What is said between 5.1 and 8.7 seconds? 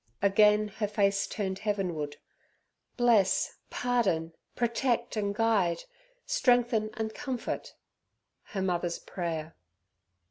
and guide, strengthen and comfort!" Her